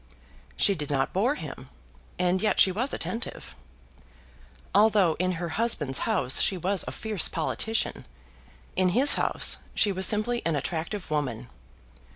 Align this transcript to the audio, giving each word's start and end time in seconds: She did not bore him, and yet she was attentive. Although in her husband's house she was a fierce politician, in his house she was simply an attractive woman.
She 0.55 0.73
did 0.73 0.89
not 0.89 1.13
bore 1.13 1.35
him, 1.35 1.69
and 2.17 2.41
yet 2.41 2.59
she 2.59 2.71
was 2.71 2.91
attentive. 2.91 3.55
Although 4.73 5.13
in 5.19 5.33
her 5.33 5.49
husband's 5.49 5.99
house 6.09 6.41
she 6.41 6.57
was 6.57 6.83
a 6.87 6.91
fierce 6.91 7.27
politician, 7.27 8.07
in 8.75 8.89
his 8.97 9.13
house 9.13 9.57
she 9.75 9.91
was 9.91 10.07
simply 10.07 10.43
an 10.43 10.55
attractive 10.55 11.11
woman. 11.11 11.49